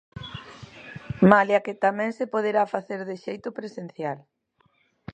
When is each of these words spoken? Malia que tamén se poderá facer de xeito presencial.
Malia 1.31 1.63
que 1.65 1.73
tamén 1.85 2.11
se 2.17 2.25
poderá 2.33 2.63
facer 2.75 2.99
de 3.09 3.15
xeito 3.23 3.49
presencial. 3.59 4.17